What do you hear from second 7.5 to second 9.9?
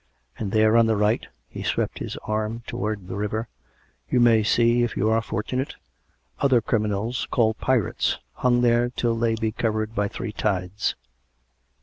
pirates, hung there till they be cov